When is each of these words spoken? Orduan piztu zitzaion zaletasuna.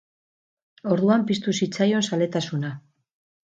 Orduan 0.95 1.27
piztu 1.33 1.55
zitzaion 1.59 2.09
zaletasuna. 2.11 2.75